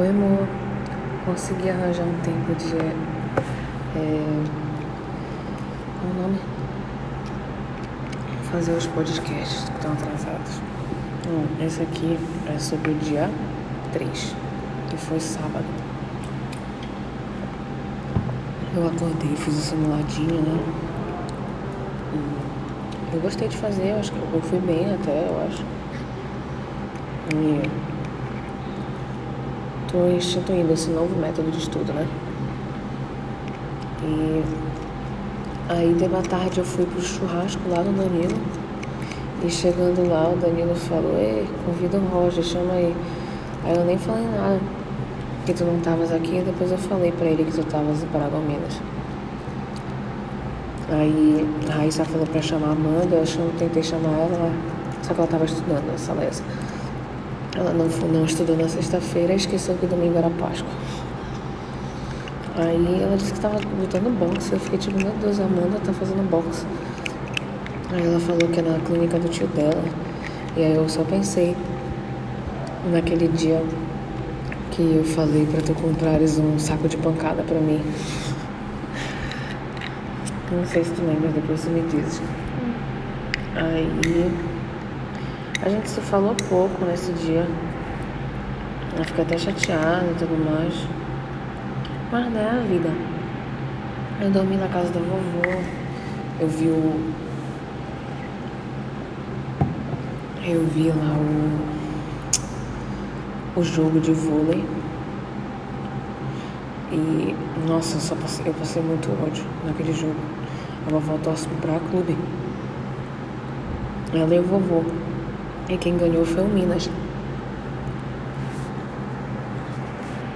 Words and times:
Oi, 0.00 0.08
amor. 0.08 0.48
Consegui 1.26 1.68
arranjar 1.68 2.04
um 2.04 2.20
tempo 2.22 2.54
de. 2.54 2.74
É... 2.74 4.44
Qual 6.00 6.10
o 6.10 6.22
nome? 6.22 6.38
Fazer 8.50 8.72
os 8.72 8.86
podcasts 8.86 9.68
que 9.68 9.76
estão 9.76 9.92
atrasados. 9.92 10.52
Hum, 11.28 11.44
esse 11.62 11.82
aqui 11.82 12.18
é 12.48 12.58
sobre 12.58 12.92
o 12.92 12.94
dia 12.94 13.28
3, 13.92 14.34
que 14.88 14.96
foi 14.96 15.20
sábado. 15.20 15.66
Eu 18.74 18.86
acordei, 18.86 19.36
fiz 19.36 19.54
o 19.54 19.60
simuladinho, 19.60 20.40
né? 20.40 20.60
Hum, 22.14 23.12
eu 23.12 23.20
gostei 23.20 23.48
de 23.48 23.56
fazer, 23.58 23.90
eu 23.90 23.98
acho 23.98 24.12
que 24.12 24.18
eu 24.18 24.40
fui 24.40 24.60
bem 24.60 24.94
até, 24.94 25.26
eu 25.28 25.46
acho. 25.46 25.62
E 27.34 27.89
tô 29.90 30.08
instituindo 30.08 30.72
esse 30.72 30.90
novo 30.90 31.18
método 31.18 31.50
de 31.50 31.58
estudo, 31.58 31.92
né? 31.92 32.06
E 34.02 34.42
aí 35.68 35.94
de 35.94 36.04
uma 36.04 36.22
tarde 36.22 36.58
eu 36.58 36.64
fui 36.64 36.86
pro 36.86 37.00
churrasco 37.02 37.60
lá 37.68 37.82
no 37.82 37.92
Danilo. 37.92 38.36
E 39.42 39.50
chegando 39.50 40.08
lá 40.08 40.28
o 40.28 40.36
Danilo 40.36 40.74
falou, 40.74 41.16
ei, 41.16 41.48
convida 41.64 41.96
o 41.96 42.06
Roger, 42.08 42.44
chama 42.44 42.74
aí. 42.74 42.94
Aí 43.64 43.74
eu 43.74 43.84
nem 43.84 43.98
falei 43.98 44.26
nada, 44.26 44.60
que 45.44 45.52
tu 45.54 45.64
não 45.64 45.76
estavas 45.78 46.12
aqui, 46.12 46.42
depois 46.44 46.70
eu 46.70 46.78
falei 46.78 47.12
pra 47.12 47.26
ele 47.26 47.44
que 47.44 47.52
tu 47.52 47.60
estavas 47.60 48.02
em 48.02 48.06
Paragominas. 48.06 48.80
Aí 50.90 51.46
a 51.68 51.72
Raíssa 51.72 52.04
falou 52.04 52.26
pra 52.26 52.42
chamar 52.42 52.68
a 52.68 52.72
Amanda, 52.72 53.16
eu 53.16 53.52
tentei 53.58 53.82
chamar 53.82 54.10
ela, 54.10 54.52
só 55.02 55.14
que 55.14 55.20
ela 55.20 55.24
estava 55.24 55.44
estudando 55.44 55.90
nessa 55.90 56.12
lesa. 56.12 56.42
Ela 57.56 57.72
não, 57.72 57.86
não 57.86 58.24
estudou 58.24 58.56
na 58.56 58.68
sexta-feira 58.68 59.32
e 59.32 59.36
esqueceu 59.36 59.74
que 59.76 59.86
domingo 59.86 60.16
era 60.16 60.30
Páscoa. 60.30 60.70
Aí 62.56 63.02
ela 63.02 63.16
disse 63.16 63.32
que 63.32 63.38
estava 63.38 63.58
lutando 63.80 64.10
boxe. 64.10 64.52
Eu 64.52 64.60
fiquei 64.60 64.78
tipo, 64.78 64.98
meu 64.98 65.12
Deus, 65.20 65.40
a 65.40 65.44
Amanda 65.44 65.78
tá 65.84 65.92
fazendo 65.92 66.28
boxe. 66.28 66.66
Aí 67.92 68.04
ela 68.04 68.20
falou 68.20 68.48
que 68.52 68.60
é 68.60 68.62
na 68.62 68.78
clínica 68.80 69.18
do 69.18 69.28
tio 69.28 69.46
dela. 69.48 69.82
E 70.56 70.62
aí 70.62 70.74
eu 70.74 70.88
só 70.88 71.02
pensei 71.02 71.56
naquele 72.92 73.28
dia 73.28 73.62
que 74.70 74.82
eu 74.82 75.04
falei 75.04 75.46
pra 75.46 75.60
tu 75.60 75.74
comprares 75.74 76.38
um 76.38 76.58
saco 76.58 76.88
de 76.88 76.96
pancada 76.96 77.42
pra 77.42 77.58
mim. 77.58 77.80
Não 80.52 80.64
sei 80.66 80.84
se 80.84 80.90
tu 80.90 81.02
lembra, 81.02 81.28
depois 81.28 81.62
tu 81.62 81.70
me 81.70 81.82
diz. 81.82 82.20
Aí 83.54 84.32
a 85.62 85.68
gente 85.68 85.88
se 85.90 86.00
falou 86.00 86.34
pouco 86.48 86.84
nesse 86.84 87.12
dia. 87.12 87.46
Eu 88.96 89.04
fiquei 89.04 89.24
até 89.24 89.36
chateada 89.36 90.06
e 90.10 90.14
tudo 90.14 90.42
mais. 90.42 90.74
Mas 92.10 92.32
né, 92.32 92.50
a 92.50 92.66
vida. 92.66 92.90
Eu 94.20 94.30
dormi 94.30 94.56
na 94.56 94.68
casa 94.68 94.90
da 94.90 95.00
vovó. 95.00 95.62
Eu 96.40 96.48
vi 96.48 96.68
o. 96.68 97.14
Eu 100.42 100.66
vi 100.66 100.88
lá 100.88 101.14
o. 103.56 103.60
O 103.60 103.62
jogo 103.62 104.00
de 104.00 104.12
vôlei. 104.12 104.64
E. 106.90 107.36
Nossa, 107.68 107.96
eu, 107.96 108.00
só 108.00 108.14
passei, 108.14 108.48
eu 108.48 108.54
passei 108.54 108.82
muito 108.82 109.10
ódio 109.22 109.44
naquele 109.66 109.92
jogo. 109.92 110.16
A 110.86 110.90
vovó 110.90 111.18
torce 111.22 111.46
pra 111.60 111.78
clube. 111.90 112.16
Ela 114.14 114.34
e 114.34 114.38
o 114.38 114.42
vovô. 114.42 114.84
E 115.70 115.78
quem 115.78 115.96
ganhou 115.96 116.24
foi 116.24 116.42
o 116.42 116.48
Minas. 116.48 116.90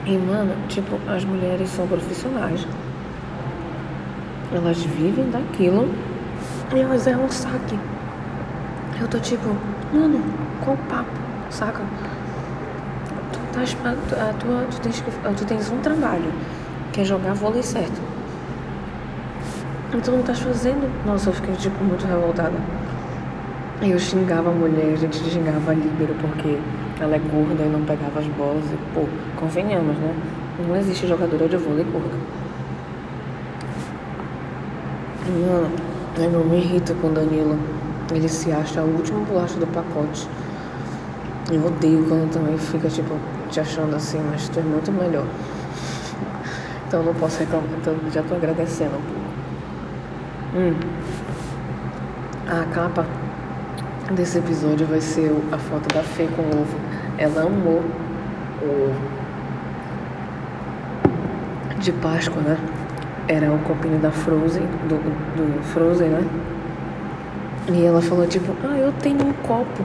E, 0.06 0.16
mano, 0.16 0.54
tipo, 0.68 0.96
as 1.10 1.24
mulheres 1.24 1.68
são 1.70 1.88
profissionais. 1.88 2.64
Elas 4.54 4.80
vivem 4.84 5.28
daquilo 5.30 5.92
e 6.72 6.78
elas 6.78 7.06
erram 7.08 7.24
um 7.24 7.30
saque. 7.30 7.76
Eu 9.00 9.08
tô 9.08 9.18
tipo, 9.18 9.48
mano, 9.92 10.22
qual 10.64 10.76
papo, 10.88 11.10
saca? 11.50 11.82
Tu, 13.32 13.38
tás, 13.52 13.76
a 13.84 14.32
tua, 14.34 14.66
tu, 14.70 14.80
tens, 14.82 15.02
tu 15.36 15.44
tens 15.46 15.68
um 15.68 15.78
trabalho, 15.78 16.32
que 16.92 17.00
é 17.00 17.04
jogar 17.04 17.34
vôlei 17.34 17.62
certo. 17.62 18.00
Então 19.92 20.14
não 20.14 20.20
estás 20.20 20.38
fazendo. 20.38 20.88
Nossa, 21.04 21.30
eu 21.30 21.34
fiquei, 21.34 21.56
tipo, 21.56 21.82
muito 21.82 22.06
revoltada. 22.06 22.56
Eu 23.82 23.98
xingava 23.98 24.50
a 24.50 24.52
mulher, 24.52 24.92
a 24.92 24.96
gente 24.96 25.18
xingava 25.18 25.72
a 25.72 25.74
líbero 25.74 26.14
porque 26.20 26.58
ela 27.00 27.16
é 27.16 27.18
gorda 27.18 27.64
e 27.64 27.68
não 27.68 27.84
pegava 27.84 28.20
as 28.20 28.26
bolas. 28.28 28.64
E, 28.66 28.76
pô, 28.94 29.06
convenhamos, 29.36 29.96
né? 29.96 30.14
Não 30.66 30.76
existe 30.76 31.06
jogadora 31.06 31.48
de 31.48 31.56
vôlei 31.56 31.84
gorda. 31.84 32.14
Mano, 35.26 35.70
eu 36.16 36.44
me 36.44 36.58
irrito 36.58 36.94
com 36.94 37.08
o 37.08 37.10
Danilo. 37.10 37.58
Ele 38.14 38.28
se 38.28 38.52
acha 38.52 38.80
o 38.80 38.96
último 38.96 39.24
bolacha 39.24 39.58
do 39.58 39.66
pacote. 39.66 40.28
Eu 41.50 41.66
odeio 41.66 42.04
quando 42.08 42.32
também 42.32 42.56
fica, 42.56 42.88
tipo, 42.88 43.14
te 43.50 43.60
achando 43.60 43.96
assim, 43.96 44.20
mas 44.30 44.48
tu 44.48 44.60
é 44.60 44.62
muito 44.62 44.92
melhor. 44.92 45.26
Então 46.86 47.02
não 47.02 47.14
posso 47.14 47.40
reclamar, 47.40 47.68
então 47.80 47.94
já 48.12 48.22
tô 48.22 48.34
agradecendo 48.34 48.96
um 48.96 49.02
pouco. 49.02 49.24
Hum. 50.56 50.74
A 52.46 52.64
capa 52.66 53.04
desse 54.12 54.38
episódio 54.38 54.86
vai 54.86 55.00
ser 55.00 55.32
a 55.50 55.58
foto 55.58 55.92
da 55.94 56.02
Fê 56.02 56.28
com 56.36 56.42
o 56.42 56.60
ovo. 56.60 56.76
Ela 57.16 57.42
amou 57.42 57.82
o 58.62 58.64
ovo 58.64 59.14
de 61.78 61.92
Páscoa, 61.92 62.42
né? 62.42 62.58
Era 63.28 63.50
o 63.52 63.58
copinho 63.60 63.98
da 63.98 64.10
Frozen, 64.10 64.66
do, 64.88 64.96
do 65.36 65.62
Frozen, 65.64 66.08
né? 66.08 66.24
E 67.72 67.84
ela 67.84 68.02
falou 68.02 68.26
tipo, 68.26 68.54
ah, 68.62 68.76
eu 68.76 68.92
tenho 68.92 69.26
um 69.26 69.32
copo, 69.46 69.84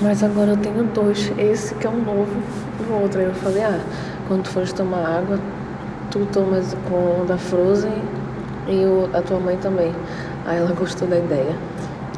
mas 0.00 0.22
agora 0.22 0.52
eu 0.52 0.56
tenho 0.56 0.84
dois. 0.84 1.32
Esse 1.36 1.74
que 1.74 1.86
é 1.86 1.90
um 1.90 2.02
novo 2.02 2.30
e 2.80 2.92
o 2.92 3.00
outro. 3.00 3.20
Aí 3.20 3.26
eu 3.26 3.34
falei, 3.34 3.64
ah, 3.64 3.80
quando 4.28 4.44
tu 4.44 4.50
fores 4.50 4.72
tomar 4.72 5.04
água, 5.18 5.38
tu 6.10 6.26
tomas 6.32 6.76
com 6.88 7.22
o 7.22 7.24
da 7.26 7.36
Frozen 7.36 7.92
e 8.68 8.84
o, 8.84 9.08
a 9.12 9.20
tua 9.20 9.40
mãe 9.40 9.56
também. 9.56 9.92
Aí 10.46 10.58
ela 10.58 10.72
gostou 10.72 11.08
da 11.08 11.18
ideia. 11.18 11.54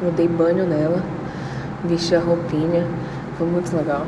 Eu 0.01 0.11
dei 0.11 0.27
banho 0.27 0.65
nela, 0.67 1.01
vesti 1.83 2.15
a 2.15 2.19
roupinha, 2.19 2.85
foi 3.37 3.47
muito 3.47 3.75
legal. 3.75 4.05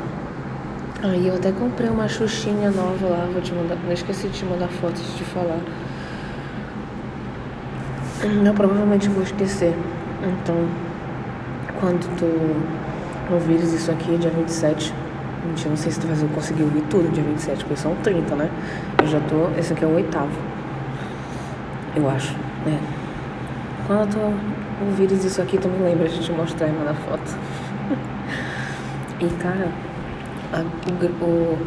Aí 1.02 1.26
eu 1.26 1.34
até 1.34 1.50
comprei 1.50 1.88
uma 1.88 2.06
xuxinha 2.06 2.70
nova 2.70 3.08
lá, 3.08 3.28
vou 3.32 3.42
te 3.42 3.52
mandar, 3.52 3.76
não 3.84 3.92
esqueci 3.92 4.28
de 4.28 4.38
te 4.38 4.44
mandar 4.44 4.68
fotos 4.68 5.02
de 5.16 5.24
falar. 5.24 5.58
Eu 8.22 8.54
provavelmente 8.54 9.08
vou 9.08 9.22
esquecer. 9.22 9.74
Então, 10.22 10.54
quando 11.80 12.06
tu 12.18 13.32
ouvires 13.32 13.72
isso 13.72 13.90
aqui, 13.90 14.16
dia 14.18 14.30
27, 14.30 14.92
gente, 15.48 15.64
eu 15.64 15.70
não 15.70 15.76
sei 15.76 15.90
se 15.90 15.98
tu 15.98 16.06
vai 16.06 16.28
conseguir 16.34 16.62
ouvir 16.62 16.82
tudo 16.90 17.10
dia 17.12 17.24
27, 17.24 17.64
porque 17.64 17.80
são 17.80 17.96
30, 18.02 18.36
né? 18.36 18.50
Eu 19.02 19.08
já 19.08 19.20
tô, 19.20 19.48
esse 19.58 19.72
aqui 19.72 19.84
é 19.84 19.88
o 19.88 19.94
oitavo. 19.94 20.30
Eu 21.96 22.08
acho, 22.10 22.34
né? 22.66 22.78
Quando 23.86 24.10
tu 24.10 24.34
ouvires 24.80 25.24
isso 25.24 25.40
aqui, 25.42 25.58
tu 25.58 25.68
me 25.68 25.82
lembra 25.84 26.08
de 26.08 26.20
te 26.20 26.32
mostrar 26.32 26.68
e 26.68 26.72
mandar 26.72 26.94
foto. 26.94 27.36
e 29.20 29.26
cara, 29.42 29.68
a, 30.52 31.24
o, 31.24 31.58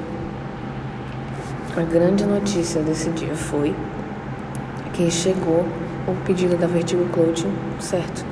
a 1.78 1.82
grande 1.82 2.26
notícia 2.26 2.82
desse 2.82 3.10
dia 3.12 3.36
foi 3.36 3.76
que 4.94 5.10
chegou 5.10 5.66
o 6.08 6.16
pedido 6.26 6.58
da 6.58 6.68
Vertigo 6.68 7.06
Clothing 7.10 7.54
certo. 7.80 8.26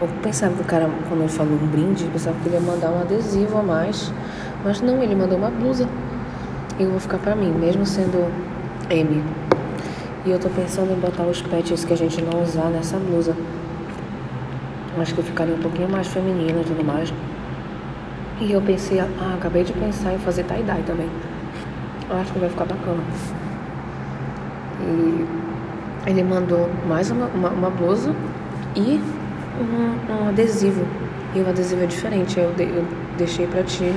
Eu 0.00 0.08
pensava 0.22 0.54
que 0.54 0.62
o 0.62 0.64
cara, 0.64 0.88
quando 1.08 1.20
ele 1.20 1.28
falou 1.28 1.52
um 1.52 1.66
brinde, 1.66 2.04
eu 2.04 2.10
pensava 2.10 2.36
que 2.42 2.48
ele 2.48 2.56
ia 2.56 2.60
mandar 2.60 2.90
um 2.90 3.00
adesivo 3.00 3.58
a 3.58 3.62
mais. 3.62 4.12
Mas 4.64 4.80
não, 4.80 5.02
ele 5.02 5.14
mandou 5.14 5.36
uma 5.36 5.50
blusa. 5.50 5.86
E 6.78 6.82
eu 6.82 6.90
vou 6.90 7.00
ficar 7.00 7.18
pra 7.18 7.34
mim, 7.34 7.50
mesmo 7.50 7.84
sendo 7.84 8.30
M. 8.88 9.22
E 10.24 10.30
eu 10.30 10.38
tô 10.38 10.48
pensando 10.48 10.92
em 10.92 10.98
botar 10.98 11.24
os 11.24 11.42
patches 11.42 11.84
que 11.84 11.92
a 11.92 11.96
gente 11.96 12.22
não 12.22 12.42
usar 12.42 12.70
nessa 12.70 12.96
blusa. 12.96 13.36
Acho 14.98 15.14
que 15.14 15.22
ficaria 15.22 15.54
um 15.54 15.58
pouquinho 15.58 15.88
mais 15.88 16.08
feminino 16.08 16.60
e 16.60 16.64
tudo 16.64 16.84
mais. 16.84 17.12
E 18.40 18.52
eu 18.52 18.60
pensei, 18.60 18.98
ah, 19.00 19.34
acabei 19.36 19.62
de 19.62 19.72
pensar 19.72 20.14
em 20.14 20.18
fazer 20.18 20.44
tie-dye 20.44 20.82
também. 20.86 21.08
Eu 22.08 22.16
acho 22.16 22.32
que 22.32 22.38
vai 22.38 22.48
ficar 22.48 22.64
bacana. 22.64 23.02
E 24.80 25.26
ele 26.06 26.24
mandou 26.24 26.68
mais 26.88 27.10
uma, 27.10 27.26
uma, 27.26 27.50
uma 27.50 27.70
blusa 27.70 28.14
e 28.74 29.00
um, 29.60 30.24
um, 30.24 30.28
adesivo. 30.28 30.84
E 31.34 31.40
o 31.40 31.48
adesivo 31.48 31.82
é 31.84 31.86
diferente. 31.86 32.40
Eu, 32.40 32.52
de, 32.52 32.64
eu 32.64 32.84
deixei 33.16 33.46
pra 33.46 33.62
ti 33.62 33.94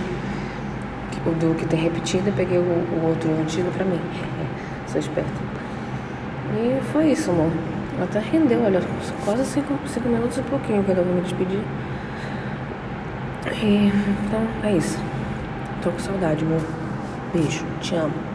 o 1.26 1.32
do 1.32 1.56
que 1.56 1.66
tem 1.66 1.80
repetido 1.80 2.30
e 2.30 2.32
peguei 2.34 2.58
o, 2.58 2.62
o 2.62 3.08
outro 3.08 3.32
antigo 3.42 3.72
pra 3.72 3.86
mim. 3.86 4.00
Sou 4.88 5.00
esperta. 5.00 5.32
E 6.56 6.84
foi 6.92 7.12
isso, 7.12 7.32
amor. 7.32 7.50
Até 8.02 8.20
rendeu, 8.20 8.64
olha, 8.64 8.82
quase 9.24 9.46
cinco, 9.46 9.78
cinco 9.88 10.10
minutos 10.10 10.38
e 10.38 10.42
pouquinho 10.42 10.84
que 10.84 10.92
eu 10.92 10.96
vou 10.96 11.06
me 11.06 11.22
despedir. 11.22 11.62
E, 13.62 13.92
então, 14.28 14.48
é 14.64 14.76
isso. 14.76 15.00
Tô 15.82 15.92
com 15.92 16.00
saudade, 16.00 16.44
amor. 16.44 16.62
Beijo, 17.34 17.66
te 17.82 17.96
amo. 17.96 18.33